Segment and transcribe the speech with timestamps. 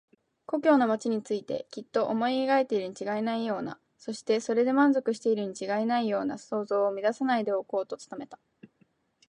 [0.47, 8.39] 故郷の町についてきっと思い描いているにちがいないような、そしてそれで満足しているにちがいないような想像を乱さないでおこうと努めた。